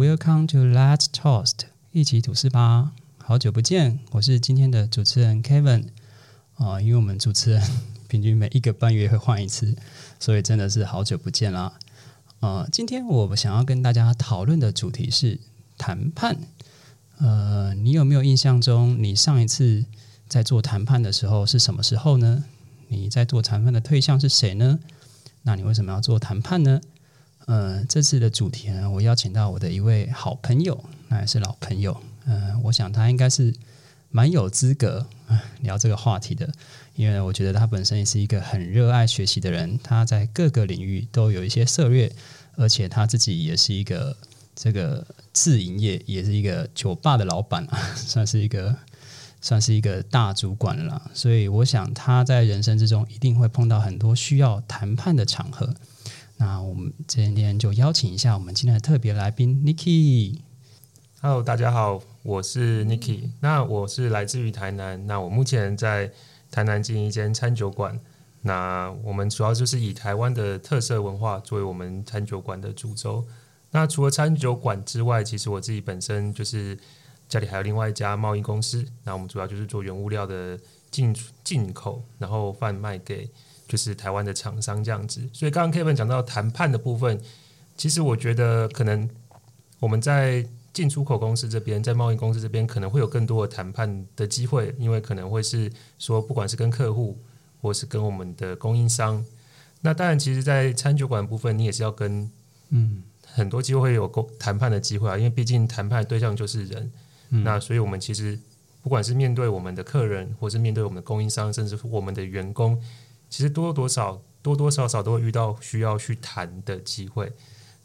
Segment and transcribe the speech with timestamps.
[0.00, 2.92] ，Welcome to Let's Toast，一起吐司吧。
[3.18, 5.88] 好久不见，我是今天的主持人 Kevin
[6.54, 7.62] 啊，因为我们主持人
[8.08, 9.76] 平均每一个半月会换一次，
[10.18, 11.74] 所以真的是好久不见啦。
[12.40, 15.38] 呃，今天我想要跟大家讨论的主题是
[15.76, 16.38] 谈判。
[17.18, 19.84] 呃，你有没有印象中，你上一次
[20.26, 22.44] 在做谈判的时候是什么时候呢？
[22.88, 24.78] 你在做谈判的对象是谁呢？
[25.42, 26.80] 那你为什么要做谈判呢？
[27.50, 32.00] 呃，这次的主题呢，我邀请到我的一位好朋友，那也是老朋友。
[32.24, 33.52] 嗯，我想他应该是
[34.12, 35.04] 蛮有资格
[35.62, 36.48] 聊这个话题的，
[36.94, 39.76] 因为我觉得他本身也是一个很热爱学习的人。
[39.82, 42.12] 他在各个领域都有一些策略，
[42.54, 44.16] 而且他自己也是一个
[44.54, 48.76] 这个自营业，也是一个酒吧的老板啊， 算是一个
[49.40, 51.10] 算是一个大主管了。
[51.12, 55.74] 所以，我想他在人生之中一定会碰到很多需要谈判的场合。
[56.40, 60.38] 那我们今天就邀请一下我们今天的特别来宾 Niki。
[61.20, 63.28] Hello，大家好，我是 Niki。
[63.40, 65.06] 那我是来自于台南。
[65.06, 66.10] 那我目前在
[66.50, 68.00] 台南经营一间餐酒馆。
[68.40, 73.22] 那我们主要就是以台湾的特色文化作为我们餐酒馆的主轴。
[73.70, 76.74] 那除了餐酒馆之外，其实我自己本身就是
[77.28, 78.82] 家里还有另外一家贸易公司。
[79.04, 80.58] 那我们主要就是做原物料的
[80.90, 83.28] 进进口，然后贩卖给。
[83.70, 87.18] 就是台湾的厂商这样子，所以刚刚 Kevin 讲到谈判的部分，
[87.76, 89.08] 其实我觉得可能
[89.78, 97.16] 我们在进出口公司这边，在贸易公司这边可能会有更多的谈判的机会，因为可能会是说，不管是跟客户
[97.62, 99.24] 或是跟我们的供应商，
[99.80, 102.30] 那当然，其实，在餐酒馆部分，你也是要跟
[102.70, 103.04] 嗯。
[103.32, 106.90] 很多机会会有沟谈判的机会啊，因为毕竟谈判对象就是人，
[107.28, 108.36] 那所以我们其实
[108.82, 112.76] 不管是面对我们的客人，或是面对我们的供应商，甚至我们的员工。
[113.30, 117.32] 其实多多少多多少少都会遇到需要去谈的机会，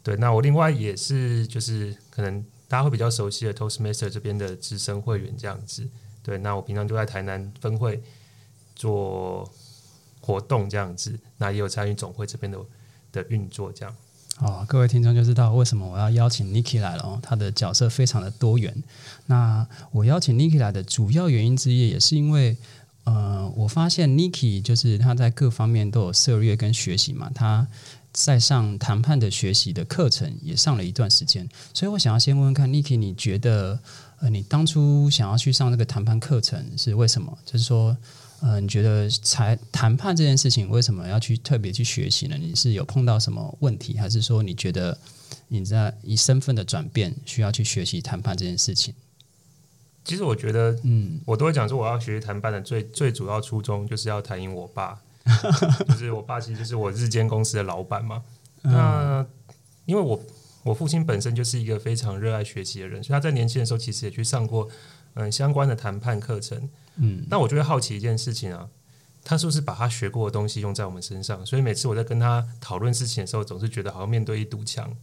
[0.02, 0.16] 对。
[0.16, 5.86] 那我另外也是就是可能大家会比较熟悉的 Toastmaster 这边的资深会员这样子，
[6.22, 6.36] 对。
[6.38, 8.02] 那我平常就在台南分会
[8.74, 9.48] 做
[10.20, 12.58] 活动这样子，那也有参与总会这边的
[13.12, 13.94] 的运作这样。
[14.40, 18.82] 哦，各位听众就知道为什么我要邀请 Niki 来了哦，他的角色非常的多元。
[19.26, 22.56] 那我邀请 Niki 来的主要原因之一也是因为。
[23.06, 27.66] 呃，我发现 Niki 就是他在各方面都有涉猎跟学习嘛，他
[28.12, 33.78] 在上谈判的学习的课程也上了一段时间，所以我想要先问问看 Niki，你觉得
[34.18, 37.38] 呃，你当初想要去上这个谈判课程是为什么？
[37.44, 37.96] 就是说，
[38.40, 42.36] 呃，你觉得才谈判这件事情为什么要去特别去学习呢？
[42.36, 44.98] 你是有碰到什么问题，还是说你觉得
[45.46, 48.92] 你在以身份的转变需要去学习谈判这件事情？
[50.06, 54.98] 其实我觉得，嗯，我都会讲说，我要学习谈判的最最主要初衷，就是要谈赢我爸。
[55.88, 58.22] 就是我爸其实就是我日间公司的老板嘛。
[58.62, 59.26] 那
[59.84, 60.22] 因为我
[60.62, 64.68] 我父亲本身就是一个非常热爱学习的人，所以他在年轻的时候其实也去上过
[65.14, 66.68] 嗯相关的谈判课程。
[66.94, 68.68] 嗯，那我就会好奇一件事情啊，
[69.24, 71.44] 他是不是把他学过的东西用在我们身上？
[71.44, 74.96] 所以每次我在跟他讨论事情的时候，总是觉得好像面对一堵墙，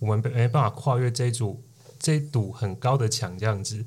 [0.00, 1.62] 我们没办法跨越这一堵
[2.00, 3.84] 这一堵很高的墙这样子。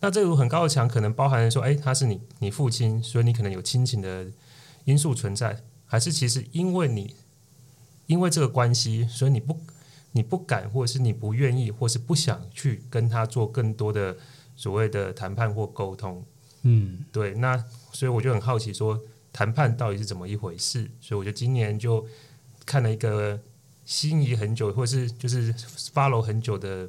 [0.00, 4.26] 那这个很高的墙，可能包含说，哎，他是你你父亲，所以你可能有亲情的
[4.84, 7.16] 因素存在，还是其实因为你
[8.06, 9.58] 因为这个关系，所以你不
[10.12, 14.16] 你不敢，或者是你不愿意，或是不想去跟他做更多的
[14.54, 16.24] 所谓的谈判或沟通。
[16.62, 17.34] 嗯，对。
[17.34, 17.56] 那
[17.92, 19.00] 所以我就很好奇，说
[19.32, 20.88] 谈判到底是怎么一回事？
[21.00, 22.06] 所以我就今年就
[22.64, 23.40] 看了一个
[23.84, 25.52] 心仪很久，或是就是
[25.92, 26.88] follow 很久的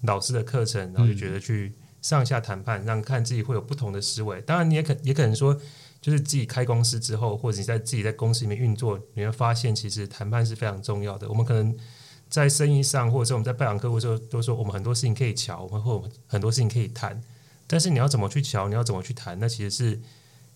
[0.00, 1.72] 老师的课程，然后就觉得去。
[2.02, 4.42] 上下谈判，让看自己会有不同的思维。
[4.42, 5.58] 当然，你也可也可能说，
[6.00, 11.28] 就是自己开公司之后，或者你在自己在公司里面运作，你会发现其实谈判是非常重要的。
[11.28, 11.74] 我们可能
[12.28, 17.22] 在生意上，或者说我们在拜访客户的时候，都说我们很多事情可以瞧，我们或很多事情可以谈。
[17.68, 20.00] 但是你要怎么去瞧，你要怎么去谈，那其实是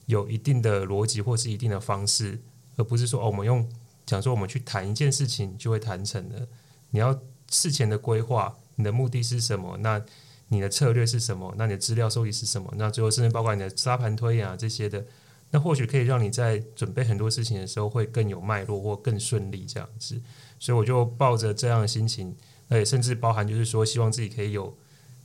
[0.07, 2.41] 有一定的逻辑或是一定的方式，
[2.77, 3.67] 而不是说哦，我们用
[4.05, 6.49] 讲说我们去谈一件事情就会谈成的。
[6.91, 7.19] 你要
[7.51, 9.77] 事前的规划，你的目的是什么？
[9.79, 10.03] 那
[10.49, 11.53] 你的策略是什么？
[11.59, 12.73] 那你的资料收集是什么？
[12.77, 15.05] 那最后甚至包括你的沙盘推演啊这些的，
[15.51, 20.21] 那或许可以让你在准备很多事情的时候会更有脉络或更顺利这样子。
[20.59, 22.35] 所以我就抱着这样的心情，
[22.69, 24.77] 那也甚至包含就是说，希望自己可以有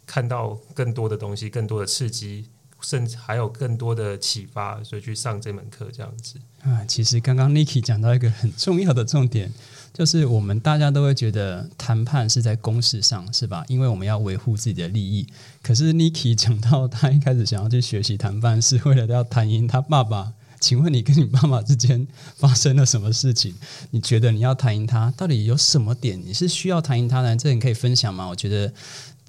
[0.06, 2.48] 看到更多的东西，更多的刺激，
[2.82, 6.40] 甚至还有更多的启发，所以去上这门课这样子。
[6.64, 9.52] 啊，其实刚刚 Niki 讲到一个很重要的重点。
[9.94, 13.64] 就是我们大家都会觉得谈判是在公事上，是吧？
[13.68, 15.28] 因为我们要维护自己的利益。
[15.62, 22.08] 可是 Niki 讲到他一开始想要去学习谈判，是为了要谈赢他爸爸请问你跟你爸爸之间
[22.38, 23.54] 发生了什么事情？
[23.90, 27.36] 你觉得你要谈赢他，到底有什么点你是需要谈赢他的？
[27.36, 28.28] 这你可以分享吗？
[28.28, 28.74] 我觉得。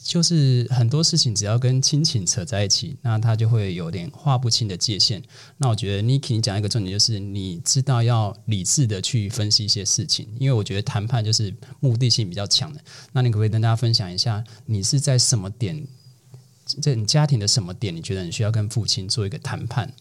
[0.02, 5.22] 就是很多事情只要跟亲情扯在一起，那他就会有点划不清的界限。
[5.58, 12.80] 那我觉得 Niki 讲一个重点，就是你知道要理智的去分析一些事情，因为我觉得谈判就是目的性比较强的。
[13.12, 15.86] 那你可不可以跟大家分享一下，你是在什么点，
[16.80, 19.92] 在你家庭的什么点，你觉得你需要跟父亲做一个谈判？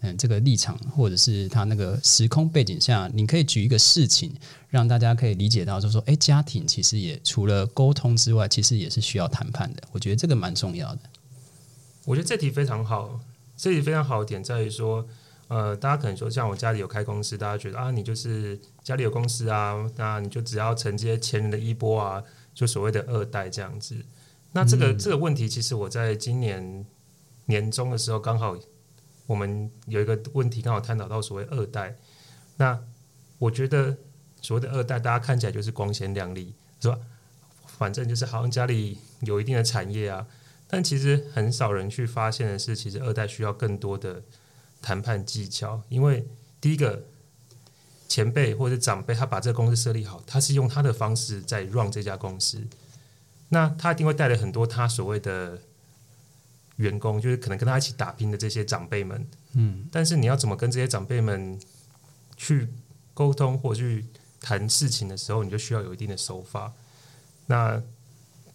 [0.00, 4.32] 嗯，这个立场或者是他那个时空背景下，你可以举一个事情，
[4.68, 9.82] 让大家可以理解到，就是说，哎，家庭其实也除了沟通之外，其实也是需要谈判的。
[9.90, 11.00] 我觉得这个蛮重要的。
[12.04, 13.18] 我觉得这题非常好，
[13.56, 15.04] 这题非常好的点在于说，
[15.48, 22.22] 呃，大家可能说，像我家里有开公司，大家觉得啊，你就是家里有公司啊，那你就只要承接前人的衣钵啊，
[22.54, 23.96] 就所谓的二代这样子。
[24.52, 26.86] 那这个这个问题，其实我在今年
[27.46, 28.56] 年中的时候刚好。
[29.28, 31.94] 我们有一个问题刚好探讨到所谓二代，
[32.56, 32.82] 那
[33.38, 33.94] 我觉得
[34.40, 36.98] 所谓的二代，大家看起来就是光鲜亮丽，是吧？
[37.66, 40.26] 反正就是好像家里有一定的产业啊，
[40.66, 44.22] 但其实很少人去发现的是，其实二代需要更多的
[44.80, 46.26] 谈判技巧，因为
[46.58, 47.04] 第一个
[48.08, 52.66] 前辈或者长辈他把这个公司设立好，他是用他的方式在 run 这家公司，
[53.50, 55.58] 那他一定会带来很多他所谓的。
[56.78, 61.58] 员工就是可能跟他一起打拼的这些长辈们，嗯，但是你要怎么跟这些长辈们
[62.36, 62.68] 去
[63.14, 64.06] 沟通或去
[64.40, 66.72] 谈事情的时候，你就需要有一定的手法。
[67.46, 67.82] 那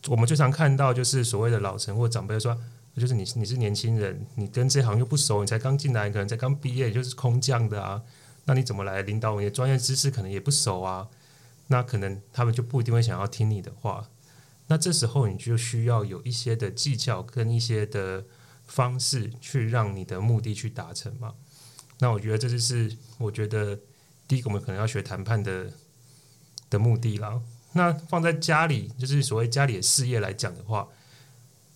[0.08, 2.58] 我们最常看到就是所谓的老陈或长辈说，
[2.96, 8.02] 就是你你是年轻人，你跟这行又不熟，你才刚进来，可能才刚毕业，就是空降的啊，
[8.46, 9.38] 那你怎么来领导？
[9.40, 11.10] 你的专业知识可能也不熟啊，
[11.68, 14.08] 那可能他们就不一定会想要听你的话。
[14.68, 18.26] 那这时候你就需要有一些的技巧跟一些的
[18.66, 21.36] 方式去让你的目的去达成嘛？
[22.00, 23.78] 那我觉得这就是我觉得
[24.26, 25.74] 第一个我们可能要学谈判的
[26.70, 27.42] 的目的啦。
[27.74, 30.88] 那放在家里，就是所谓家里的事业来讲的话，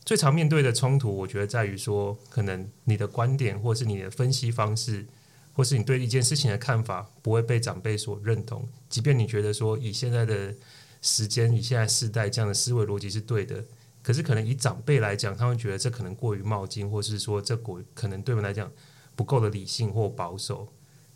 [0.06, 5.06] 最常面对的冲突，我觉得在于说，可能你的观点或是你的分析方式，
[5.54, 10.56] 或是你对一件事情的看法，不会被长辈所认同，即便你觉得说以现在的。
[11.02, 13.64] 时间以现在世代这样的思维逻辑是对的，
[14.02, 18.72] 可是可能以长辈来讲，他们觉得这可能过于冒进，或是说这过可能对我们来讲
[19.16, 20.68] 不够的理性或保守。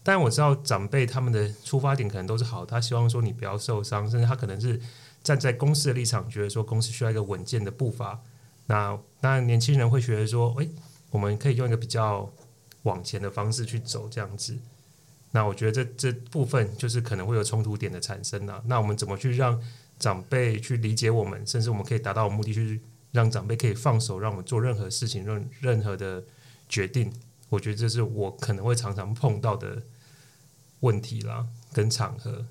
[0.04, 4.82] 但我知道长辈他们的出发点可能都是好，他希望说你不要受伤，甚至他可能是
[5.24, 8.20] 站在公司的立场，觉得说公司需要一个稳健的步伐。
[8.66, 10.70] 那当然年轻人会觉得说，诶，
[11.12, 12.32] 我们可以用一个比较
[12.84, 14.58] 往前的方式去走，这样子。
[15.32, 18.62] 那我觉得这这部分就是可能会有冲突点的产生啊。
[18.66, 19.60] 那我们怎么去让
[19.98, 22.82] 长辈去理解我们，甚至我们可以达到目的，去
[23.12, 26.24] 让长辈可以放手，让我们做任何事情，任任何的
[26.68, 27.12] 决定？
[27.50, 29.82] 我觉得这是我可能会常常碰到的
[30.82, 32.46] 问题啦，跟场合。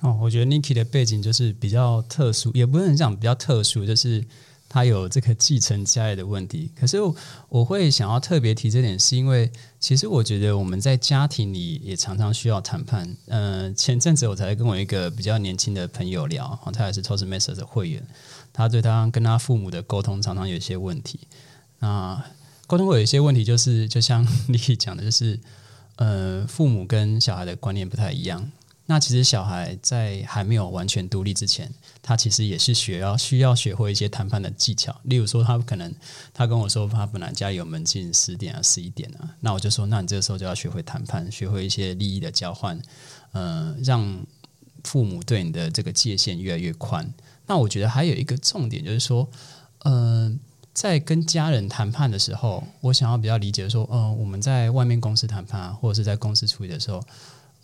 [0.00, 4.24] 哦，我觉得 Niki 的背景就是比较特殊，也不能讲比较特殊，就是。
[4.72, 6.96] 他有这个继承家业的问题，可是
[7.50, 13.14] 我会想要特别提这点，是因为其实我觉得我们在家庭里也常常需要谈判。
[13.26, 18.02] 嗯，前阵子我才跟我一个比较年轻的朋友聊，他也是 Toastmasters 的会员，
[18.50, 21.20] 他对他跟他父母的沟通常常有一些问题。
[21.80, 22.24] 那
[22.66, 25.38] 沟通会有一些问题，就是就像 你讲的，就是
[25.96, 28.50] 呃，父母跟小孩的观念不太一样。
[28.86, 31.72] 那其实小孩在还没有完全独立之前，
[32.02, 35.00] 他其实也是学要需要学会一些谈判的技巧。
[35.04, 35.94] 例如说，他可能
[36.34, 42.78] 他跟我说，他本来家里有门禁十点啊、十一点啊，那我就说，那你这个时候就要学会谈判，学会一些利益的交换，
[43.30, 44.26] 呃，让
[44.82, 47.08] 父母对你的这个界限越来越宽。
[47.46, 49.26] 那我觉得还有一个重点就是说，
[49.84, 50.36] 呃，
[50.74, 57.00] 在跟家人谈判的时候，我想要比较理解说，呃，我们在外面公司谈判或者是在公司处理的时候。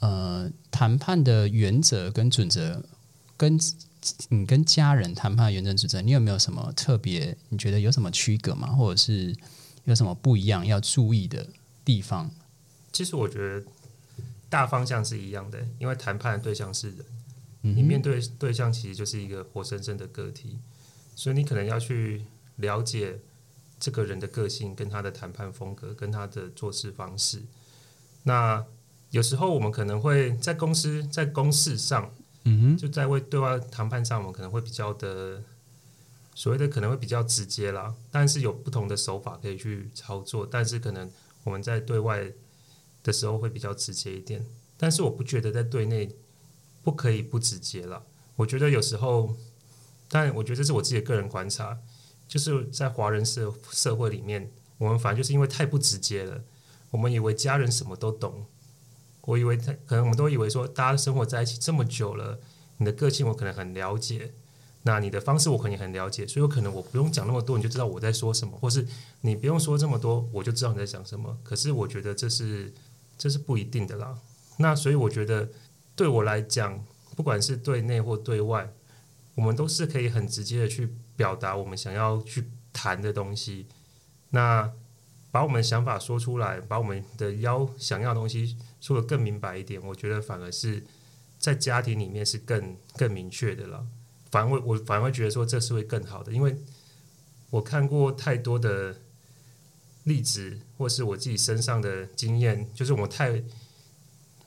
[0.00, 2.84] 呃，谈判的原则跟准则，
[3.36, 3.58] 跟
[4.28, 7.36] 你跟家人谈判的原则准则，你有没有什么特别？
[7.48, 8.68] 你觉得有什么区隔吗？
[8.68, 9.34] 或者是
[9.84, 11.48] 有什么不一样要注意的
[11.84, 12.30] 地方？
[12.92, 13.66] 其实我觉得
[14.48, 17.04] 大方向是一样的，因为谈判的对象是人，
[17.62, 20.58] 你面对对象其实就是一个活生生的个体，
[21.16, 22.22] 所以你可能要去
[22.56, 23.18] 了解
[23.80, 27.42] 这个人的个性，跟他的谈判风格，跟他的做事方式。
[28.22, 28.64] 那
[29.10, 32.12] 有时候我们可能会在公司在公事上，
[32.44, 35.42] 嗯哼，就在为对外谈判上，我们可能会比较的
[36.34, 41.10] 所谓的可能会比较直接啦，但是有不同的手法可以去操作，但是可能
[41.44, 42.30] 我们在对外
[43.02, 44.44] 的时候会比较直接一点，
[44.76, 46.14] 但是我不觉得在对内
[46.82, 48.04] 不可以不直接了。
[48.36, 49.34] 我觉得有时候，
[50.08, 51.78] 但我觉得这是我自己的个人观察，
[52.28, 56.44] 就是在华人社社会里面，我们反而就是因为太不直接了，
[56.90, 58.46] 我们以为家人什么都懂。
[59.28, 62.40] 我以为他可能我们都以为说，大家生活在一起这么久了，
[62.78, 64.32] 你的个性我可能很了解，
[64.84, 68.86] 那你的方式我肯定很了解，所以有可能我不用讲那么多，你就知道我在说什么，或是
[69.20, 71.36] 你不用说这么多，我就知道你在讲什么。
[71.44, 72.72] 可是我觉得这是
[73.18, 74.18] 这是不一定的啦。
[74.56, 75.50] 那所以我觉得
[75.94, 76.82] 对我来讲，
[77.14, 78.72] 不管是对内或对外，
[79.34, 83.66] 我们都是可以很直接的去表达我们想要去谈的东西。
[84.30, 84.72] 那
[85.30, 90.84] 把我们想法说出来，把我们的要想要的东西说的更明白一点，我觉得反而是
[91.38, 93.86] 在家庭里面是更更明确的了。
[94.30, 96.56] 反而我反而觉得说这是会更好的，因为
[97.50, 98.96] 我看过太多的
[100.04, 103.42] 例子，或是我自己身上的经验，就是我太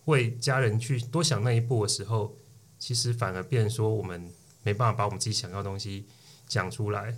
[0.05, 2.35] 为家人去多想那一步的时候，
[2.77, 4.31] 其实反而变说我们
[4.63, 6.05] 没办法把我们自己想要的东西
[6.47, 7.17] 讲出来。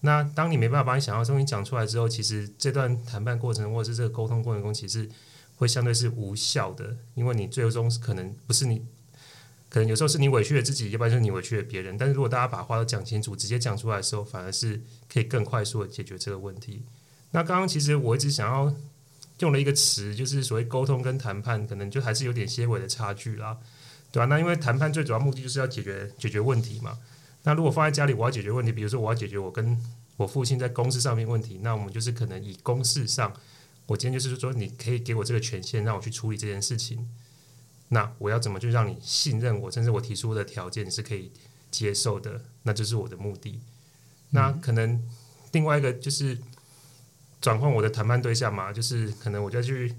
[0.00, 5.08] 那当你没办法把你想要的东西讲出来之后，其实这段谈判过程或者是这个沟通过程中，其实
[5.56, 8.84] 会相对是无效的，因为你最终可能不是你，
[9.68, 11.96] 可能有时候是你委屈了自己，要不然就是你委屈了别人。
[11.98, 14.82] 但是如果大家把话都讲清楚，直接讲出来的时候，反而是
[15.12, 16.82] 可以更快速的解决这个问题。
[17.32, 18.74] 那刚刚其实我一直想要
[19.40, 23.58] 用了一个词，就是所谓沟通跟谈判，可能就还是有点些微的差距啦，
[24.10, 24.26] 对吧？
[24.26, 26.98] 那因为谈判最主要目的就是要解决解决问题嘛。
[27.42, 29.78] 那如果放在家里，我要解决问题，比如说我要解决我跟
[30.16, 33.32] 我父亲在公事上面问题，那我们就是可能以公事上，
[33.86, 37.08] 我今天就是说，你可以给我这个权限，让我去处理这件事情。
[37.88, 41.32] 那我要怎么去让你信任我，甚至我提出的条件你是可以
[41.70, 42.44] 接受的？
[42.62, 43.60] 那就是我的目的。
[44.30, 45.02] 那可能
[45.52, 46.38] 另外一个就是
[47.40, 49.94] 转换我的谈判对象嘛，就是可能我就要去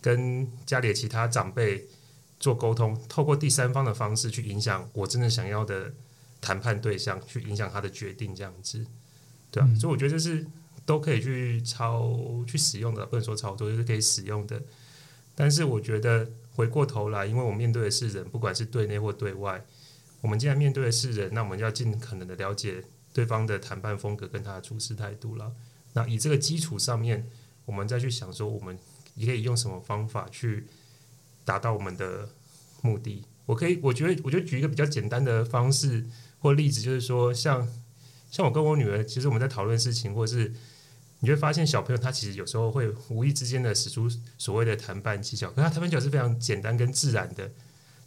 [0.00, 1.86] 跟家里的其他长辈
[2.38, 5.92] 做沟通，透过第三方的方式去影响我真正想要的。
[6.44, 8.84] 谈判对象去影响他的决定，这样子，
[9.52, 10.44] 对啊，所以我觉得这是
[10.84, 14.62] 都可以去操去使用的，不能说操作，就是可以使用的。
[15.34, 19.64] 但是我觉得回过头来，因为我面对的是人，不管是对内或对外，
[20.20, 25.52] 我们既然面对的是人，那我们要尽可能的了解对方的谈判风格跟他的处事态度了。
[25.94, 27.28] 那以这个基础上面，
[27.64, 28.78] 我们再去想说，我们
[29.14, 30.66] 也可以用什么方法去
[31.44, 32.28] 达到我们的
[32.82, 33.24] 目的。
[33.46, 36.06] 我可以，我觉得，我就举一个比较简单的方式。
[36.38, 37.68] 或例子就是说，像
[38.28, 40.52] 像我跟我女儿，其实我们在讨论事情，或者是
[41.24, 47.48] 你会发现小朋友他其实有时候会无意之间的使出所谓的谈判技巧，可他谈判技巧是非常简单跟自然的。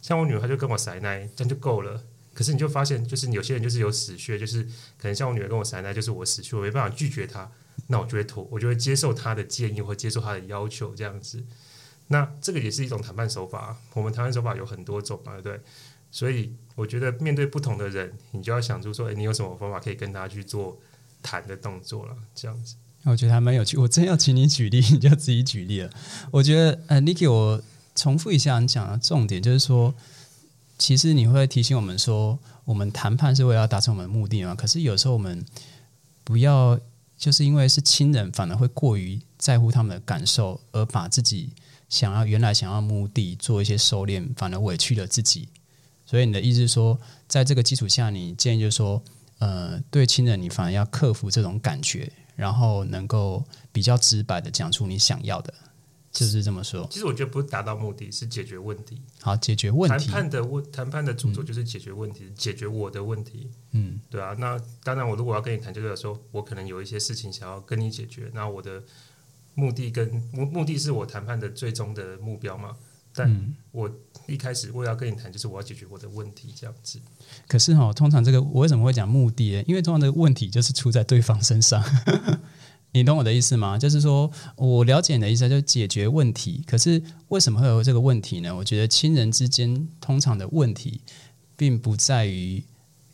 [0.02, 2.04] 像我女儿，她就跟我塞奶，这样就够了。
[2.34, 4.64] 可是你就发现，就是有些人就是有死穴，就是
[4.98, 6.84] 可能像我女儿跟我塞奶，就是我死穴，我没办？
[6.84, 7.50] 法拒绝她，
[7.88, 11.44] 那我就会妥，我就会接受她的建议或接受她的要求这样子。
[12.10, 13.78] 那这个也是一种谈判手法。
[13.94, 15.62] 我们谈判手法有很多种嘛，对不对？
[16.12, 20.80] 所以我觉得面对不同的人，你就要想出说，哎，你有什么方法可以跟他去做
[21.24, 22.16] 谈的动作了？
[22.36, 23.78] 这样子，我觉得还蛮有趣。
[23.78, 25.90] 我真要请你举例，你就自己举例了。
[26.32, 27.62] 我觉得，呃，Niki，我
[27.96, 29.94] 重复一下你讲的重点，就是说，
[30.78, 34.56] 其实你会提醒我们说，我们谈判是为了要达成我们的目的嘛？
[34.56, 35.46] 可是有时候我们
[36.24, 36.80] 不要，
[37.18, 41.52] 就是因为是亲人，反而会过于在乎他们的感受，而把自己
[41.88, 45.48] 想要原来想要目的做一些收敛，反而委屈了自己。
[46.08, 49.02] 所以你的意思是说，在这个基础下，你建议就是说，
[49.40, 55.54] 呃，对亲人你反而要克服这种感觉，然后能够比较直白的讲出你想要的，
[56.14, 56.88] 是不是这么说？
[56.90, 59.02] 其实我觉得不是达到目的，是解决问题。
[59.22, 60.06] 好，解决问题。
[60.06, 63.50] 谈判的问，谈判的主轴就是解决问题，解决我的问题。
[63.72, 64.36] 嗯，对啊。
[64.38, 68.84] 那当然，我如果要跟你谈，就是说我可能有一些事情想要跟你解决，那我的
[69.54, 72.76] 目的跟目目的是我谈判的最终的目标嘛？
[73.16, 73.90] 但我
[74.28, 77.00] 一开始我要跟你谈，就是我要解决我的问题，这样子。
[77.48, 79.64] 可是哈，通常这个我为什么会讲目的？
[79.68, 81.84] 因为通常这个问题就是出在对方 身上。
[82.92, 83.78] 你懂我的意思吗？
[83.78, 86.64] 就是说我了解你的意思，就解决问题。
[86.68, 88.56] 可是为什么会有这个问题呢？
[88.56, 91.02] 我觉得亲人之间通常的问题，
[91.56, 92.64] 并不在于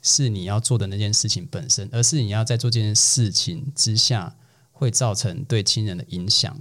[0.02, 4.36] 是你要做的那件事情本身，而是你要在做这件事情之下
[4.72, 6.60] 会造成对亲人的影响。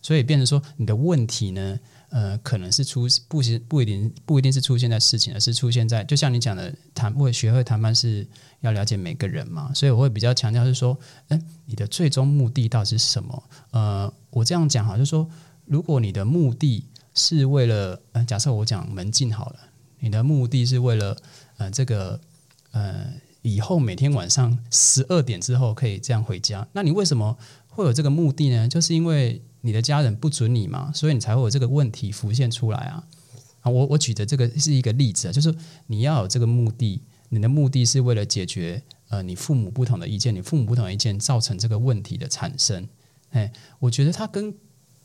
[0.00, 1.78] 所以变成说你的问题呢？
[2.10, 8.26] 呃，可能是出不是不一定不一定是出现在事情，而是出现在就像你讲的谈，会学会谈判是
[8.60, 10.96] 要了解每个人嘛，所以我会比较强调是说，
[11.28, 13.42] 哎，你的最终目的到底是什么？
[13.72, 15.28] 呃，我这样讲哈，就是说，
[15.64, 19.56] 如果你的目的是为了，呃，假设我讲门禁好了，
[19.98, 21.16] 你的目的是为了，
[21.56, 22.20] 呃，这个，
[22.70, 23.06] 呃，
[23.42, 27.36] 以后每天晚上十二点之后可以这样回家，那你为什么
[27.76, 28.66] 会有这个目的呢？
[28.68, 29.40] 就是因为。
[29.62, 33.02] 你的家人不准你嘛，所以你才会有这个问题浮现出来啊！
[33.62, 35.52] 啊，我我举的这个是一个例子啊，就是
[35.88, 42.86] 你要有这个目的，你的目的是为了解决呃你父母不同的意见，你父母不同意见造成这个问题的产生。
[43.30, 44.54] 哎，我觉得它跟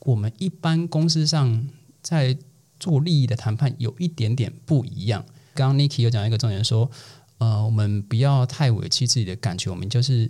[0.02, 1.68] 我们一般公司上
[2.04, 2.38] 在
[2.80, 5.26] 做利益的谈判有一点点不一样。
[5.56, 6.92] 刚刚 Niki 有讲一个重点，说
[7.40, 10.30] 呃，我们不要太委屈自己的感觉，我们就是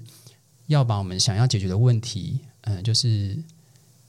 [0.68, 3.38] 要把我们想要解决的问题，嗯，就是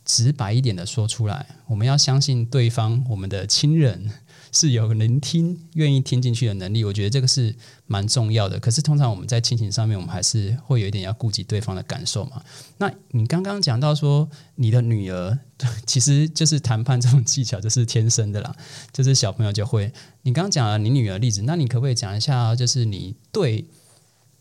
[0.05, 1.47] 直白一点的说出来。
[1.67, 4.11] 我们要相信对方，我们的亲人。
[4.55, 7.57] 是有聆听、愿意听进去的能力，我觉得这个是
[7.87, 8.61] 蛮重要的。
[8.61, 12.45] 可是通常我们在亲情上面，我们还是会有一点要顾及对方的感受嘛。
[12.77, 15.39] 那你刚刚讲到说，你的女儿
[15.87, 18.55] 其实就是谈判这种技巧就是天生的啦，
[18.93, 19.91] 就是小朋友就会。
[20.21, 23.65] 你刚刚讲了你女儿例子，那你可不可以讲一下，就是你对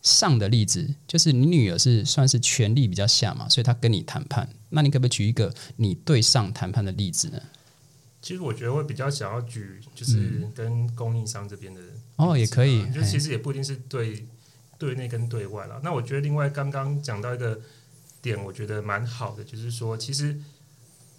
[0.02, 7.42] 上的例子，就是你女儿是算是权力比较下嘛，所以她跟你谈判，那你可不可以举一个你对上谈判的例子呢？
[8.22, 11.82] 其实我觉得会比较想要举，就是跟供应商这边的
[12.18, 14.28] 哦，也可以，就其实也不一定是对
[14.78, 15.80] 对内跟对外了。
[15.84, 17.60] 那我觉得另外刚刚讲到一个
[18.22, 20.40] 点，我觉得蛮好的，就是说，其实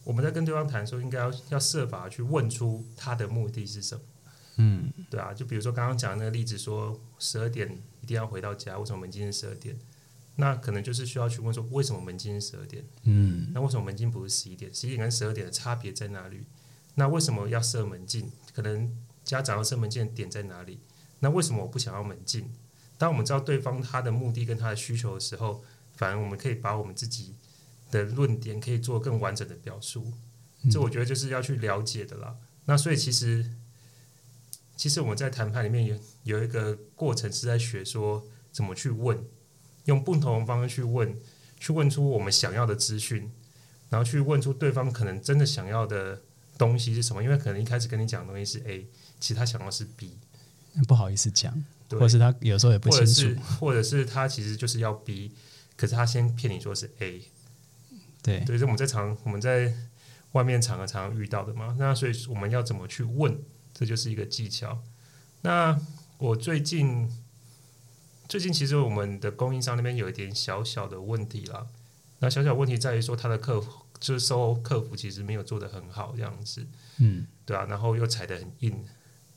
[0.04, 4.00] 我们在跟对方谈的时候，应该要要设法去问出他的目的是什么。
[4.56, 9.74] 嗯，对啊，就比如说刚刚讲那个例子，说十二点一定要回到家，为什么门禁是十二点？
[10.36, 12.84] 那可能就是需要去问说，为什么门禁是十二点？
[13.04, 14.72] 嗯，那为什么门禁不是十一点？
[14.74, 16.44] 十一点跟十二点的差别在哪里？
[16.96, 18.30] 那为什么要设门禁？
[18.54, 18.94] 可能
[19.24, 20.80] 家长要设门禁的点在哪里？
[21.20, 22.50] 那为什么我不想要门禁？
[22.98, 25.62] 当我们知道对方他的目的跟他的需求的时候，
[25.94, 27.34] 反而我们可以把我们自己
[27.90, 30.12] 的论点可以做更完整的表述。
[30.70, 32.36] 这我觉得就是要去了解的啦。
[32.64, 33.50] 那所以其实，
[34.82, 39.16] 其实我们在谈判里面有有一个过程是在学说怎么去问，
[39.84, 41.16] 用不同的方式去问，
[41.60, 43.30] 去问出我们想要的资讯，
[43.90, 46.20] 然后去问出对方可能真的想要的。
[46.58, 47.24] 东西是什么？
[47.24, 48.86] 因为可能一开始跟你讲的东西是 A，
[49.18, 50.16] 其实他想要是 B，
[50.86, 51.52] 不好意思讲，
[51.88, 55.32] 或者是他有时候也不清楚，或者是他其实就是要 B，
[55.76, 57.22] 可是他先骗你说是 A，
[58.22, 59.74] 对，对，是我们在常我们在
[60.32, 61.74] 外面场合常常遇到的嘛。
[61.78, 63.36] 那所以我们要怎么去问，
[63.74, 64.82] 这就是一个技巧。
[65.42, 65.78] 那
[66.18, 67.10] 我最近
[68.28, 71.68] 最近其实我们的供应商那边有一点小小的问题了，
[72.18, 73.82] 那小小问题在于说他的客服。
[74.02, 76.66] 就是售后客服其实没有做的很好，这样子，
[76.98, 78.84] 嗯，对啊，然后又踩得很硬。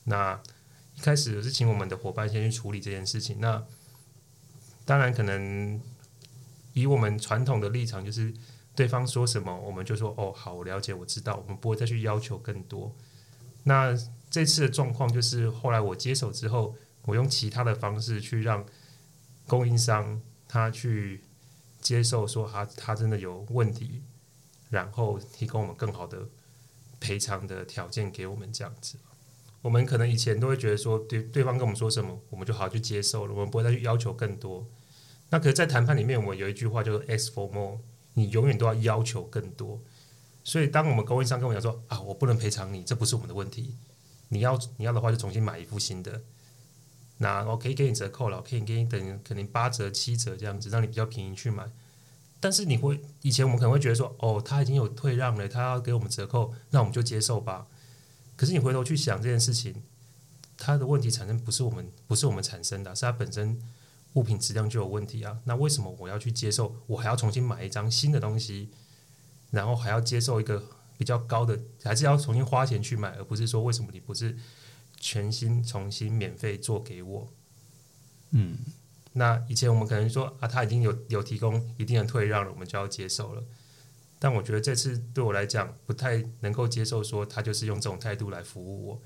[0.06, 0.42] 那
[0.96, 3.40] 一开始是请我们的伙伴先去处理这件事情。
[3.40, 3.64] 那
[4.84, 5.80] 当然，可能
[6.74, 8.34] 以我们传统的立场，就是
[8.74, 12.92] 对方说什么，我们就说哦，好，我了解，我知道，我们不会再去要求更多。
[13.66, 13.96] 那
[14.36, 18.66] 这次的状况就是，后来我接手之后，我用其他的方式去让
[19.48, 21.24] 供应商他去
[21.80, 24.02] 接受，说他他真的有问题。
[24.70, 26.28] 然后提供我们更好的
[27.00, 28.98] 赔偿的条件给我们，这样子。
[29.62, 34.68] 我们可能以前都会觉得说，对对方跟我们说什么，我们就好去接受了，我们不会再去要求更多。
[35.30, 37.80] 那可是，在谈判里面，我们有一句话叫做 “ask for more”，
[38.16, 39.80] 你永远都要要求更多。
[40.44, 43.78] 所以，当我们供应商跟我讲说啊，我不能赔偿你，这不是我们的问题。
[44.36, 46.22] 你要你要的话，就重新买一副新的。
[47.18, 51.72] 那我可以给你折扣了，可以给你等可能八折、七折这样子，让你比较便宜去买。
[52.42, 57.68] 但是你会以前我们可能会觉得说，哦，他已经有退让了，他要给我们折扣，那我们就接受吧。
[58.36, 59.82] 可是你回头去想这件事情，
[60.58, 63.58] 他的问题产生不是我们不是我们产生的，是他本身
[64.14, 65.40] 物品质量就有问题啊。
[65.46, 66.76] 那为什么我要去接受？
[66.88, 68.70] 我还要重新买一张新的东西，
[69.52, 70.62] 然后还要接受一个
[70.98, 74.36] 比较高的，还是要重新花钱去买，而不是说为什么你不是
[75.00, 77.28] 全新重新免费做给我？
[78.32, 78.58] 嗯。
[79.18, 83.42] 那以前我们可能说啊，他已经有有提供一定的退让了，我们就要接受了。
[84.20, 89.02] 但我觉得这次对我来讲不太能够接受，说他就是用这种态度来服务我，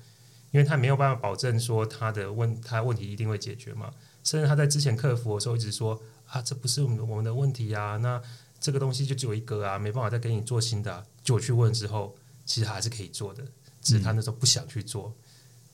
[0.50, 3.92] 因为他没有办法保证说他的问他问题一定会解决嘛。
[4.24, 8.20] 甚至他在之前客服的时候一直说啊，这不是我们我们的问题啊，那
[8.58, 11.06] 这个东西就只有一个啊，没办法再给你做新的。
[11.30, 13.44] 就我去问之后，其实还是可以做的，
[13.80, 15.14] 只是他那时候不想去做，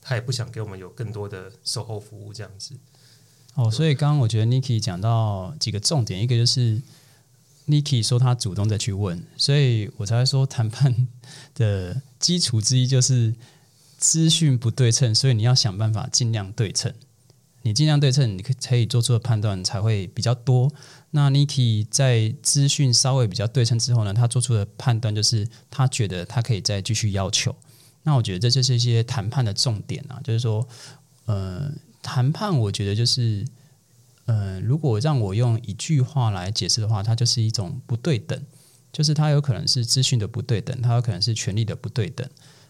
[0.03, 2.77] 他也不想给我们有更多的售后服务这样子。
[3.55, 6.83] 哦，所以刚刚我觉得 Niki 讲到几个重点，一个就是
[7.69, 11.09] Niki 说他主动的去问，所以我才会说谈判
[11.55, 13.35] 的基础之一就是
[13.97, 16.92] 资讯不对称，所以你要想办法尽量对称，
[17.62, 20.71] 你尽量对称，你可可以做出的判断才会比较多。
[21.16, 27.57] 那 Niki 在资讯稍微比较对称之后呢，他做出的判断就是他觉得他可以再继续要求。
[28.05, 30.68] 那我觉得这就是一些谈判的重点啊，就是说，
[31.24, 31.72] 呃。
[32.02, 33.44] 谈判，我觉得就是，
[34.26, 38.40] 呃，如果让我用一句话来解释的话，它就是一种不对等，
[38.92, 42.24] 就是它有可能是资讯的不对等，它有可能是权力的不对等，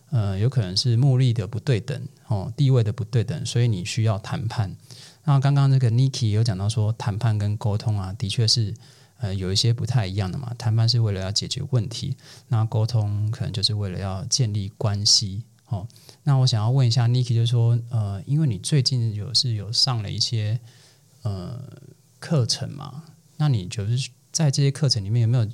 [0.08, 4.74] 呃，有可能是目力的不对等，哦，地位的不对等，所以你需要谈判。
[5.26, 8.72] 那刚刚那个 Niki 有讲到说，谈判跟沟通啊，的确是
[9.18, 10.54] 呃有一些不太一样的嘛。
[10.56, 12.16] 谈判是为了要解决问题，
[12.48, 15.42] 那沟通可能就是为了要建立关系。
[15.66, 15.86] 哦，
[16.22, 20.60] 那我想要问一下 Niki，就是说，呃，因为你最近有是有上了一些
[21.22, 21.60] 呃
[22.20, 23.02] 课程嘛，
[23.36, 25.44] 那你就是在这些课程里面有没有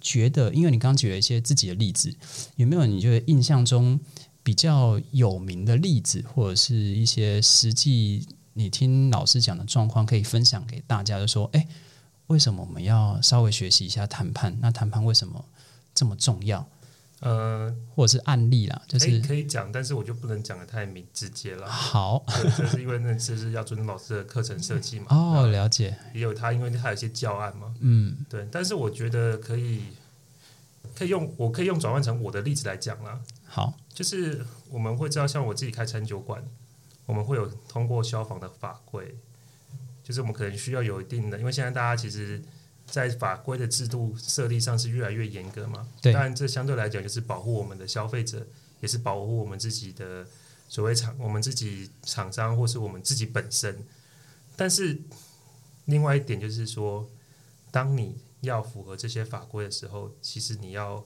[0.00, 2.12] 觉得，因为你刚举了一些自己的例子，
[2.56, 4.00] 有没有你觉得印象中
[4.42, 11.18] 比较有名的例子，或者是一些实际你听老师讲的状况，可以分享给大家？
[11.18, 11.68] 就说，哎，
[12.28, 14.56] 为什么我们要稍微学习一下谈判？
[14.60, 15.44] 那谈判为什么
[15.94, 16.66] 这么重要？
[17.20, 21.66] 呃，或者是案例啦，就是可以讲，但是我就不能讲的太明直接了。
[21.70, 22.22] 好，
[22.56, 25.06] 这是因为那次是要尊重老师的课程设计嘛。
[25.08, 25.96] 哦，了解。
[26.12, 27.74] 也有他，因为他有一些教案嘛。
[27.80, 28.46] 嗯，对。
[28.52, 29.84] 但是我觉得可以，
[30.94, 33.18] 可以用，我可以用转换成我的例子来讲啦。
[33.46, 36.44] 好，就是我们会知道，像我自己开餐酒馆，
[37.06, 39.14] 我们会有通过消防的法规，
[40.02, 42.42] 就是我们可能需要有一定的，因为现在大家其实。
[42.86, 45.88] 在法规的制度设立上是越来越严格嘛？
[46.02, 46.12] 对。
[46.12, 48.46] 当然，这相对来讲就是保护我们的消费者，
[48.80, 50.26] 也是保护我们自己的
[50.68, 53.82] 所谓厂，我们自己厂商或是我们自己本身。
[54.54, 55.00] 但是，
[55.86, 57.08] 另外一点就是说，
[57.70, 61.02] 当你要符合这些法规的时候，其实你要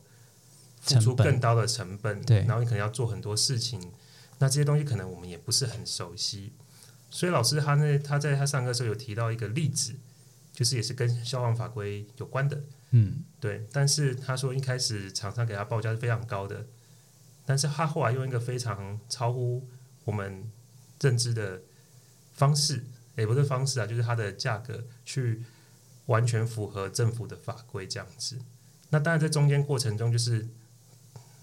[0.80, 2.38] 付出更高的成本，对。
[2.40, 3.80] 然后你可能要做很多事情，
[4.38, 6.52] 那这些东西可能我们也不是很熟悉。
[7.10, 9.94] 所以老师他那他在他上课时候有提到一个例子。
[10.50, 13.64] 就是也是跟消防法规有关的，嗯，对。
[13.70, 16.66] 但是他说一开始厂商给他报价是非常高的，
[17.46, 19.68] 但是他后来用一个非常超乎
[20.02, 20.50] 我们
[21.00, 21.62] 认知的
[22.32, 22.82] 方式，
[23.14, 25.44] 也不是方式啊，就是它的价格去
[26.06, 28.36] 完全符合政府的法规这样子。
[28.90, 30.48] 那当然在中间过程中，就是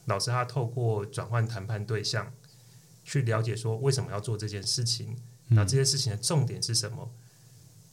[0.07, 2.33] 老师他透过转换谈判对象
[3.05, 5.15] 去了解说为什么要做这件事情，
[5.47, 7.09] 那这些事情的重点是什么？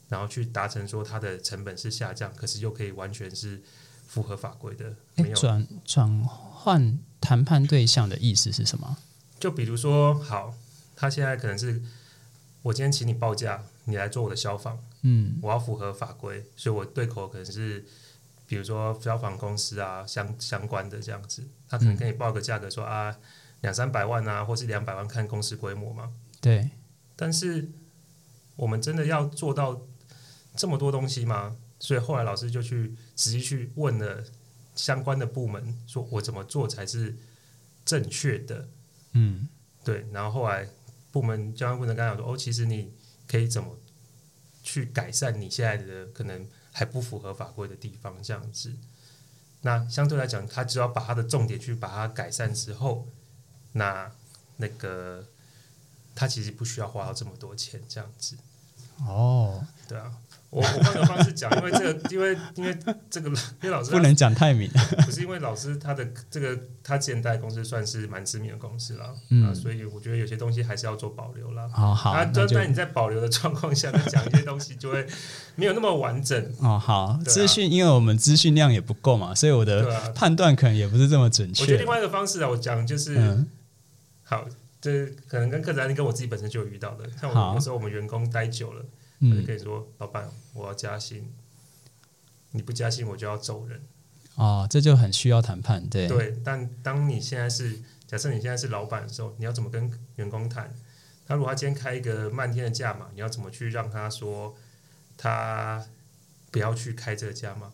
[0.09, 3.62] 然后去达成说它的成本是下降，可是又可以完全是
[4.07, 4.94] 符合法规的。
[5.14, 8.96] 没有转转换谈判对象的意思是什么？
[9.38, 10.55] 就比如说，好，
[10.96, 11.83] 他现在可能是
[12.62, 17.85] 我今天请你报价，你来做我的消防，嗯，我要符合法规，所以我对口可能是
[18.46, 23.16] 比如说消防公司啊相相关的这样子，他可能跟你报个价格说啊
[23.62, 26.12] 两三百万啊，或是两百万看公司规模嘛。
[26.40, 26.70] 对，
[27.16, 27.68] 但是
[28.55, 29.81] 我们真的要做到。
[30.55, 31.57] 这么多东西吗？
[31.79, 34.22] 所以后来老师就去仔细去问了
[34.75, 37.16] 相关的部门，说我怎么做才是
[37.87, 38.68] 正确的？
[39.12, 39.48] 嗯，
[39.83, 40.07] 对。
[40.12, 40.68] 然后后来
[41.11, 42.92] 部门交关部门刚讲说，哦，其实你
[43.27, 43.79] 可以怎么
[44.62, 48.75] 去改善你现在的可能还不符合法规的地方，这样子。
[49.62, 53.09] 那相对来讲，他只要把他的重点去把它改善之后，
[53.73, 54.11] 那
[54.57, 55.25] 那个
[56.15, 58.37] 他其实不需要花到这么多钱，这样子。
[59.07, 60.13] 哦，对啊。
[60.53, 62.77] 我我换个方式讲，因为这个，因为因为
[63.09, 64.71] 这个，因为老师不能讲太明，
[65.03, 66.55] 不是因为老师他的这个
[66.85, 71.67] 他前代公司算是蛮知名的公司了，嗯，所以我觉得有些东西还是要做保留了。
[71.71, 75.07] 好好，那在你在保留的状况下，讲一些东西就会
[75.57, 76.53] 没有那么完整。
[76.59, 81.63] 哦，好，资讯，因为我们资讯量也不够嘛，所以我的判断可能也不是这么准确。
[81.63, 83.43] 我觉得另外一个方式啊，我讲就是，
[84.33, 84.49] 好，
[84.81, 88.83] 这可能跟客人跟我自己本身就有遇到的，像我有时候我们员工待久了。
[89.21, 91.33] 他就跟你说：“老板，我要加薪，
[92.51, 93.81] 你不加薪我就要走人。”
[94.35, 96.09] 哦，这就很需要谈判，对。
[96.09, 100.75] 对，但当你现在是假设你现在是老板的时候，你要怎么跟员工谈？
[101.25, 104.57] 他如果他今天开一个漫天的价嘛，你要怎么去让他说
[105.16, 105.87] 他
[106.51, 107.71] 不要去开这个价嘛？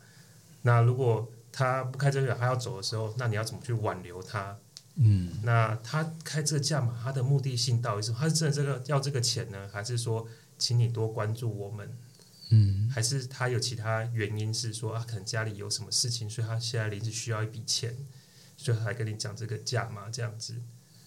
[0.61, 4.59] 那如果他不开这个，他要走的时候，那你要怎么去挽留他？
[4.99, 8.13] 嗯，那他开这个价码，他的目的性到底是？
[8.13, 10.29] 他是真的这个要这个钱呢，还是说？
[10.61, 11.97] 请你多关注我们，
[12.49, 17.97] 嗯，还是他有其他原因是说啊，可能家里有什么事情，所以他现在临时需要一笔钱，
[18.57, 20.57] 所以他来跟你讲这个价嘛，这样子，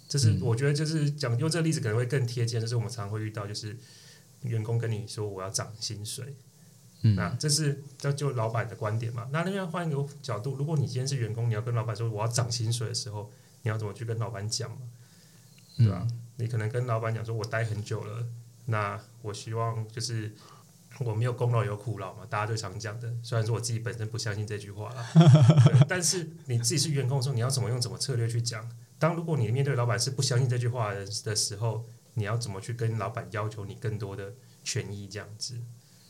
[0.08, 3.77] 就是我觉得就是讲用这个例子可能会更贴切，就是我们常会遇到，就是
[4.43, 6.34] 员工跟你说我要涨薪水，
[7.01, 9.27] 嗯，那这是这就老板的观点嘛。
[9.34, 13.30] 那另外换一个角度，如果你今天是员工，你要跟老板说我要涨薪水的时候，
[13.63, 14.78] 你要怎么去跟老板讲嘛？
[15.78, 16.08] 对吧？
[16.38, 18.28] 你可能跟老板讲说，我待很久了。
[18.65, 20.34] 那我希望就是
[21.00, 23.13] 我没有功劳有苦劳嘛，大家最常讲的。
[23.24, 25.06] 虽然说我自己本身不相信这句话了，
[25.89, 28.69] 但是你自己是员工的时候，你要怎么用怎么策略去讲？
[29.00, 35.08] 当如果你面对老板是不相信这句话的的时候，你要怎么去跟老板要求你更多的权益？
[35.08, 35.60] 这样子，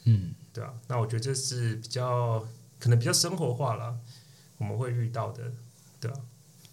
[0.04, 0.74] 嗯，对啊。
[0.88, 2.46] 那我觉得这是比较
[2.80, 3.98] 可能比较生活化了，
[4.58, 5.52] 我们会遇到的，
[6.00, 6.18] 对啊。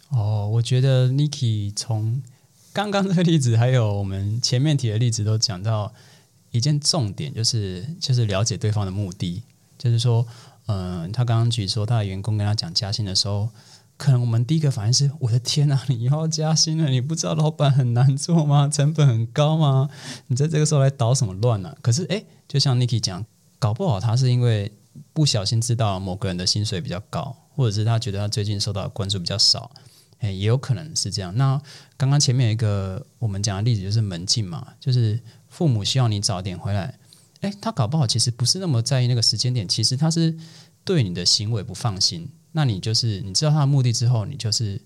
[0.08, 2.22] 哦，我觉得 Niki 从。
[2.70, 5.92] 刚刚这个例子，还有我们前面提的例子，都讲到
[6.52, 9.42] 一件重点，就是就是了解对方的目的，
[9.76, 10.24] 就是说，
[10.66, 13.48] 嗯，他刚刚举说他的员工跟他讲加薪的时候，
[13.96, 16.88] 可能我们第一个反应是：我的天呐，你要加薪了？
[16.88, 18.68] 你不知道老板很难做吗？
[18.68, 19.90] 成本很高吗？
[20.28, 21.74] 你在这个时候来捣什么乱呢？
[21.82, 23.26] 可是，诶，就像 Niki 讲，
[23.58, 24.70] 搞不好他是因为
[25.12, 29.68] 不小心知道某个人的薪水比较高，或者是他觉得他最近受到的关注比较少。
[30.18, 31.36] 哎，也有可能是这样。
[31.36, 31.60] 那
[31.96, 36.98] 刚刚前面有一个我们讲的例子就是门禁嘛，就是父母希望你早点回来。
[37.40, 40.36] 哎，他搞不好其实不是那么在意那个时间点，其实他是
[40.84, 42.28] 对你的行为不放心。
[42.52, 44.80] 那你就是你知道他的目的之后，你就是。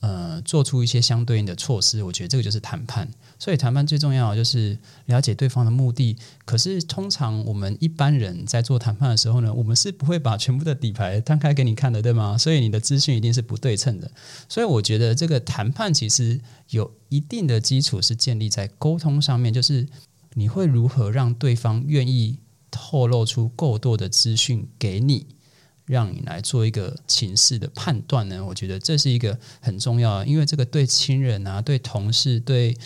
[0.00, 3.06] 呃，做出一些相对应的措施，我觉得这个就是谈判。
[3.38, 6.16] 所以谈判最重要就是了解对方的目的。
[6.46, 12.38] 可是通常我们一般人在做谈判的时候呢，我们是不会把全部的底牌摊开给你看的，对吗？
[12.38, 14.10] 所以你的资讯一定是不对称的。
[14.48, 19.86] 所以我觉得这个谈判其实有一定的基础是建立在沟通上面，就是
[20.32, 22.38] 你会如何让对方愿意
[22.70, 25.26] 透露出够多的资讯给你。
[25.90, 28.44] 让你来做一个情势的判断呢？
[28.44, 32.76] 我觉得这是一个很重要，因为这个对亲人啊、对同事、对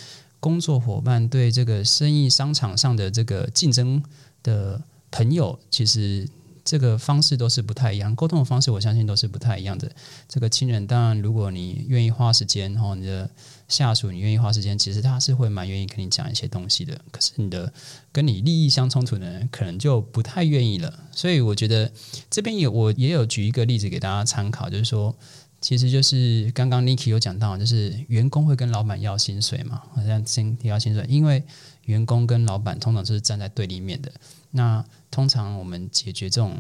[0.41, 4.03] 工作伙伴、对这个生意商场上的这个竞争
[4.43, 6.29] 的朋友，其实。
[6.65, 9.91] 这个方式都是不太一样，沟通的方式我相信都是不太一样的。
[10.27, 13.29] 这个亲人当然，如果你愿意花时间，哈，你的
[13.69, 16.99] 下属你愿意花时间，其实他是会蛮愿意跟你讲一些东西的。
[17.11, 17.71] 可是你的
[18.11, 21.01] 跟你利益相冲突的人，可能就不太愿意了。
[21.13, 21.93] 所以我觉得
[22.31, 25.15] 这边有我也有举一个例子给大家参考，就是说，
[25.61, 31.43] 其实就是刚刚 Niki 有讲到，就是员工会跟老板要薪水嘛，好像先提要薪水，因为
[31.85, 34.11] 员工跟老板通常是站在对立面的。
[34.57, 36.57] 那通常我们解决这种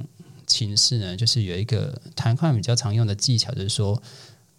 [0.47, 4.03] 情势呢，就是有一个谈判比较常用的技巧，就是说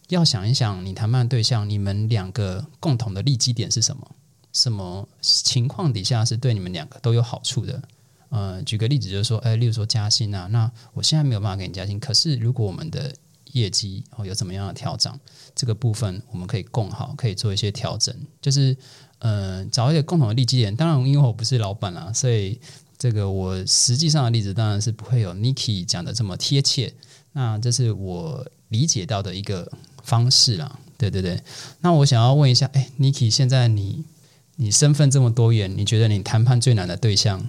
[0.08, 4.10] 要想一想，你谈判对象，你们两个共同的利基点是什么？
[4.54, 7.82] 什么情况底下是对你们两个都有好处的？
[8.30, 13.14] 呃，举个例子，就是说，哎，例如说加薪啊，那我现在没有办法给你加薪，可是如果我们的
[13.52, 15.14] 业绩哦有怎么样的调整，
[15.54, 18.76] 这个部分我们可以共好，可以做一些调整，就是
[19.20, 20.74] 呃找一个共同的利基点。
[20.74, 22.60] 当然，因为我不是老板啊，所以。
[22.98, 26.94] 这个我实际上的例子当然是不会有 Niki 讲的这么贴切，
[27.34, 29.72] 那这是我理解到的一个
[30.04, 30.80] 方式啦。
[30.98, 31.42] 对对对，
[31.82, 34.06] 那我想要问一下，哎，Niki，现在你
[34.56, 37.46] 你身份这么多元，你觉得你谈判最难的对象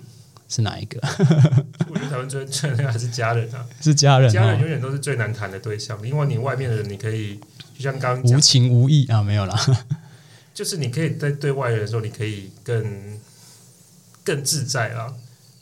[0.48, 1.00] 是哪一个？
[1.88, 7.36] 我觉得谈判最最难还是家人啊， 是家人，家人永远都是最难谈的对象，因为你外面的人你可以
[7.76, 9.86] 就像刚无情无义啊，没有啦，
[10.52, 12.84] 就是你可以在对外人的时候，你可以更
[14.24, 15.14] 更自在啊。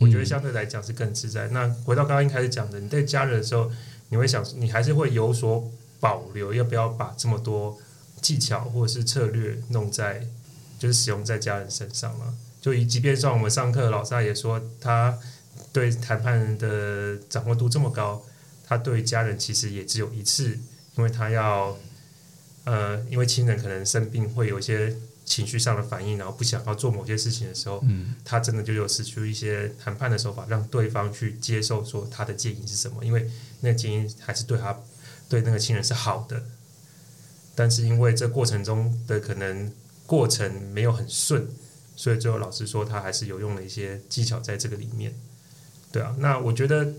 [0.05, 1.49] 我觉得相对来讲是更自在。
[1.49, 3.71] 那回到刚刚一开始讲的，你在家人的时候，
[4.11, 7.79] 你会想，你还是会有所保留，要不要把这么多
[8.21, 10.27] 技巧或者是策略弄在，
[10.79, 12.35] 就是使用在家人身上嘛？
[12.61, 15.19] 就以即便像我们上课，老师也说，他
[15.73, 18.23] 对谈判的掌握度这么高，
[18.67, 20.59] 他对家人其实也只有一次，
[20.97, 21.77] 因为他要，
[22.65, 24.95] 呃，因为亲人可能生病，会有一些。
[25.25, 34.79] 情绪上的反应，然后不想要做某些事情的时候，嗯，他真的就有使出一些谈判的手法，让对方去接受说他的建议是什么，因为那个建议还是对他
[35.29, 36.45] 对那个亲人是好的，
[37.55, 39.73] 但是因为这过程中的可能
[40.07, 41.49] 过程没有很顺，
[41.97, 45.15] 所以最后老师说他还是有用了一些技巧在这个里面，
[45.91, 46.93] 对啊，那我觉得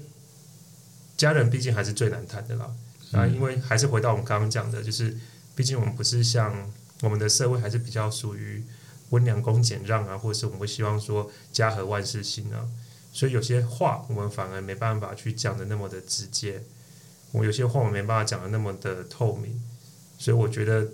[1.15, 2.73] 家人毕竟还是最难谈的啦，
[3.11, 5.15] 啊，因为还是回到我们刚刚讲的，就是
[5.53, 6.71] 毕竟我们不是像。
[7.01, 8.63] 我们的社会还是比较属于
[9.09, 12.65] 温良恭俭让啊，或者是我们会希望说家和万事兴啊，
[13.13, 16.63] 所以有些话我们反而没办法去讲的那么的直接，
[17.31, 19.61] 我有些话我没办法讲的那么的透明，
[20.17, 20.87] 所以我觉得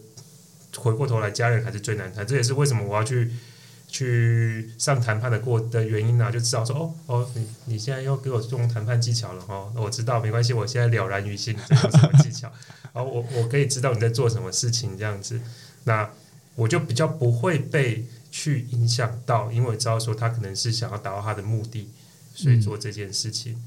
[0.75, 3.31] 回过头来，家人还是最难谈，这也是为什么我要去
[3.87, 12.51] 去上谈判的过的原因啊，就知道说哦哦，你你现在又给我用谈判技巧了哈，那我知道没关系，我现在了然于心，这有什么技巧，
[12.93, 15.39] 然后我我可以知道你在做什么事情这样子。
[15.83, 16.09] 那
[16.55, 21.89] 我就比较不会被去影响到，因为我知道说他可能是想要达到他的目的，
[22.33, 23.61] 所以做这件事情。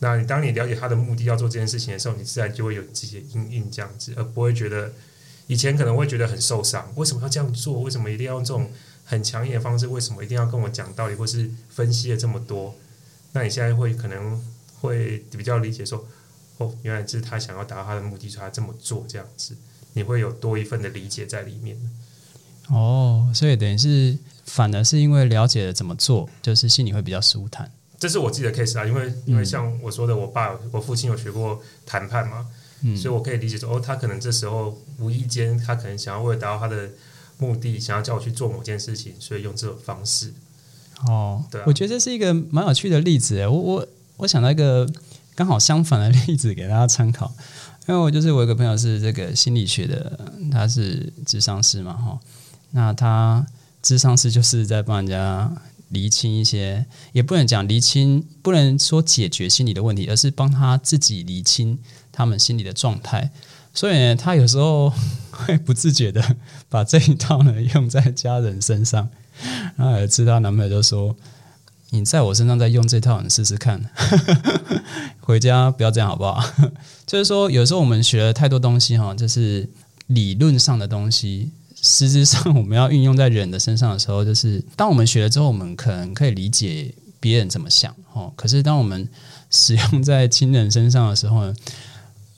[0.00, 4.92] 那你当你了解他的目的要做这件事情的时候，你自然就会有这些阴影这样子，而不会觉得
[5.46, 6.90] 以前可能会觉得很受伤。
[6.96, 7.82] 为什么要这样做？
[7.82, 8.70] 为什么一定要用这种
[9.04, 9.86] 很强硬的方式？
[9.86, 12.74] 为什么一定要跟我讲道理，或是分析了这么多？
[13.32, 14.42] 那你现在会可能
[14.80, 16.08] 会比较理解说，
[16.56, 19.54] 哦，原来这是他想要达到他的目的，所以他这么做这样子。
[19.92, 21.76] 你会有多一份的理解在里面
[22.68, 27.70] 哦，所以等于是反而是因为了解了怎么做，就是心里会比较舒坦。
[27.98, 32.46] 这是我自己的 case 啊，因为因为像我说的，我爸我父亲有学过谈判嘛，
[32.82, 36.88] 嗯，所以我可以理解说，哦，他可能这时候无意间，他可能想要为了达到他的
[37.38, 40.32] 目的，想要叫我去做某件事情，所以用这种方式。
[41.06, 43.46] 哦，对，我觉得这是一个蛮有趣的例子。
[43.46, 44.88] 我我我想到一个
[45.34, 47.32] 刚好相反的例子给大家参考，
[47.90, 50.16] 因为我就是我有个朋友是这个心理学的，
[50.48, 52.20] 他是智商师嘛，哈，
[52.70, 53.44] 那他
[53.82, 55.52] 智商师就是在帮人家
[55.88, 61.76] 厘清一些，也不能讲厘清，不能说解决心理的问题，而是帮他自己厘清
[62.12, 63.28] 他们心理的状态。
[63.74, 64.92] 所以他有时候
[65.32, 66.36] 会不自觉的
[66.68, 69.08] 把这一套呢用在家人身上。
[69.76, 71.16] 然后有一次她男朋友就说
[71.90, 73.80] ：“你在我身上再用这套，你试试看，
[75.20, 76.42] 回家不要这样好不好？”
[77.06, 79.68] 就是说，有时候我们学了太多东西哈，就是
[80.06, 81.50] 理论上的东西，
[81.82, 88.32] 实质上我们要运用在人的身上的时候，就是当我们学了之后，我们可能可以理解别人怎么想哦。
[88.36, 89.08] 可是当我们
[89.50, 91.54] 使用在亲人身上的时候呢？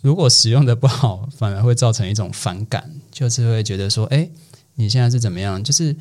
[0.01, 4.29] 如果使用的不好，反而会造成一种反感，就是会觉得说：“哎，
[4.75, 5.95] 你现在是怎么样？”就是，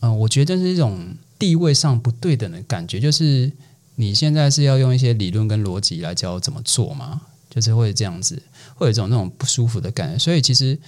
[0.00, 3.00] 嗯，我觉得是一种地位上不对等的感觉。
[3.00, 3.50] 就是
[3.96, 7.20] 你现在是要用一些理论跟逻辑来教我怎么做吗？
[7.50, 8.40] 就是会这样子，
[8.76, 10.16] 会有一种那种不舒服的感觉。
[10.16, 10.78] 所以，其实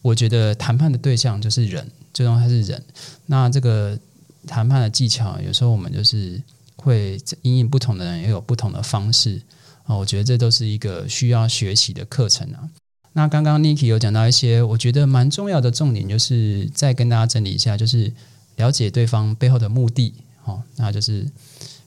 [0.00, 2.82] 我觉得谈判的对象就是人，最终他是人。
[3.26, 3.98] 那这个
[4.46, 6.40] 谈判的技巧，有时候我们就是
[6.76, 9.42] 会因应不同的人，也有不同的方式。
[9.84, 12.66] 啊，我觉得这都是一个需要学习的课程啊。
[13.12, 18.12] 那刚刚 Niki 有讲到一些我觉得蛮重要的重点，就是再跟大家整理一下，就是
[18.56, 20.14] 了解对方背后的目的。
[20.44, 21.26] 哦，那就是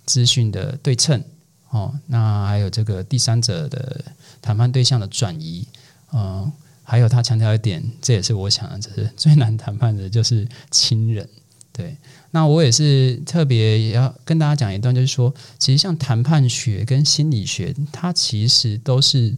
[0.05, 1.23] 资讯的对称。
[1.69, 4.03] 哦，那还有这个第三者的
[4.41, 5.67] 谈判对象的转移。
[6.11, 6.51] 嗯，
[6.83, 11.29] 还有他强调一点，这也是我想的，就是最难谈判的就是亲人。
[11.71, 11.95] 对。
[12.31, 19.35] 那我也是特别要跟大家讲一段，就是说，其实像谈判学跟心理学，它其实都是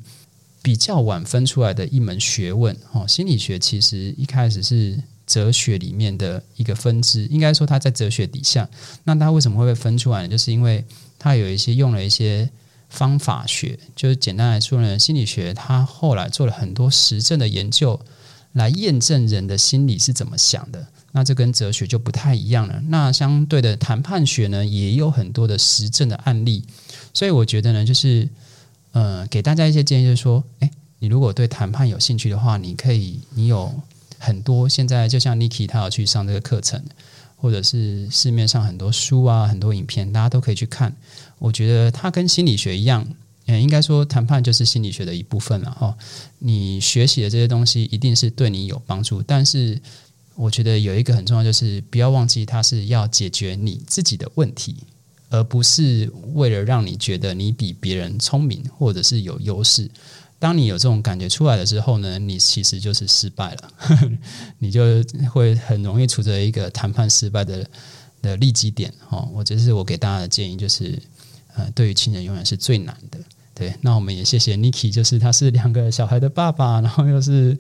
[0.61, 2.75] 比较晚分出来的一门学问。
[2.91, 8.67] 哦，心理学其实一开始是哲学里面的一个分支，应该说它在哲学底下。
[9.05, 10.27] 那它为什么会被分出来呢？
[10.27, 10.83] 就是因为
[11.17, 12.49] 它有一些用了一些
[12.89, 17.97] 方法学，就是简单来说呢，心理学它后来做了很多实证的研究，
[18.51, 20.85] 来验证人的心理是怎么想的。
[21.13, 22.81] 那这跟哲学就不太一样了。
[22.87, 26.63] 那相对的谈判学呢，也有很多的实证的案例。
[27.13, 28.27] 所以我觉得呢，就是
[28.93, 33.73] 呃，给大家一些建议，就是说，诶，你如果对谈判有兴趣的话，你可以，你有
[34.21, 36.81] 很多现在就像 Niki 他要去上这个课程，
[37.35, 40.95] 或者是市面上很多书啊，很多影片，大家都可以去看。
[41.39, 43.07] 我觉得它跟心理学一样，
[43.47, 45.97] 嗯，应该说谈判就是心理学的一部分了哈。
[46.37, 49.81] 你学习的这些东西一定是对你有帮助，但是。
[50.35, 54.77] 我觉得有一个很重要，就是不要忘记，它是要解决你自己的问题，
[55.29, 59.91] 而不是为了让你觉得你比别人聪明或者是有优势。
[60.41, 63.71] 当你有这种感觉出来的时候呢，你其实就是失败了，
[64.57, 64.81] 你就
[65.31, 67.63] 会很容易处在一个谈判失败的
[68.23, 68.91] 的利基点。
[69.09, 70.99] 哦，我这是我给大家的建议，就是
[71.53, 73.19] 呃，对于亲人永远是最难的。
[73.53, 77.55] 对，那我们也谢谢 Niki，就是他是两个小孩的爸爸，然后又是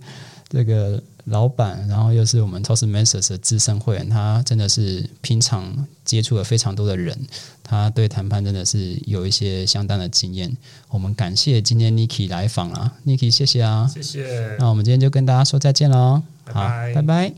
[0.51, 1.01] 这个。
[1.25, 7.15] 老板，然后又是我们 t o s t Masters 的资深会员，他真的是平常接触了非常多的人，
[7.61, 10.57] 他对谈判真的是有一些相当的经验。
[10.89, 14.57] 我们感谢今天 Niki 来访啊，Niki 谢谢啊，谢谢。
[14.57, 16.53] 那我们今天就跟大家说再见喽，好，
[16.95, 17.31] 拜拜。